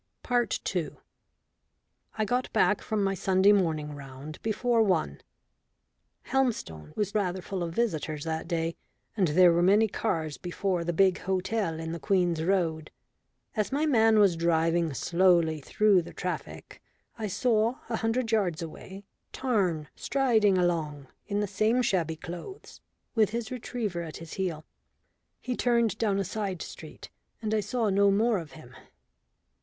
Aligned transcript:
II 0.31 0.89
I 2.17 2.25
got 2.25 2.51
back 2.53 2.81
from 2.81 3.03
my 3.03 3.13
Sunday 3.13 3.51
morning 3.51 3.93
round 3.93 4.41
before 4.41 4.81
one. 4.81 5.21
Helmstone 6.23 6.91
was 6.95 7.13
rather 7.13 7.39
full 7.39 7.61
of 7.61 7.75
visitors 7.75 8.23
that 8.23 8.47
day, 8.47 8.75
and 9.15 9.27
there 9.27 9.53
were 9.53 9.61
many 9.61 9.87
cars 9.87 10.37
before 10.39 10.83
the 10.83 10.91
big 10.91 11.19
hotel 11.19 11.79
in 11.79 11.91
the 11.91 11.99
Queen's 11.99 12.41
Road. 12.43 12.89
As 13.55 13.71
my 13.71 13.85
man 13.85 14.17
was 14.17 14.35
driving 14.35 14.91
slowly 14.95 15.61
through 15.61 16.01
the 16.01 16.13
traffic 16.13 16.81
I 17.19 17.27
saw, 17.27 17.75
a 17.87 17.97
hundred 17.97 18.31
yards 18.31 18.63
away, 18.63 19.03
Tarn 19.31 19.87
striding 19.95 20.57
along, 20.57 21.09
in 21.27 21.41
the 21.41 21.47
same 21.47 21.83
shabby 21.83 22.15
clothes, 22.15 22.81
with 23.13 23.29
his 23.29 23.51
retriever 23.51 24.01
at 24.01 24.17
his 24.17 24.33
heel. 24.33 24.65
He 25.41 25.55
turned 25.55 25.95
down 25.99 26.17
a 26.17 26.23
side 26.23 26.63
street, 26.63 27.11
and 27.39 27.53
I 27.53 27.59
saw 27.59 27.89
no 27.91 28.09
more 28.09 28.39
of 28.39 28.53
him. 28.53 28.75